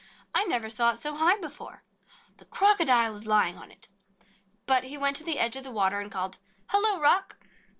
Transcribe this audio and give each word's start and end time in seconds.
"I 0.33 0.45
never 0.45 0.67
saw 0.67 0.93
it 0.93 0.99
so 0.99 1.15
high 1.17 1.37
before. 1.37 1.83
The 2.37 2.45
Crocodile 2.45 3.15
is 3.17 3.27
lying 3.27 3.55
on 3.55 3.69
it!" 3.69 3.89
But 4.65 4.85
he 4.85 4.97
went 4.97 5.15
to 5.17 5.23
the 5.23 5.37
edge 5.37 5.55
of 5.55 5.63
the 5.63 5.69
water 5.69 5.99
and 6.01 6.11
called: 6.11 6.39
"Hello, 6.69 6.99
Rock!" 6.99 7.37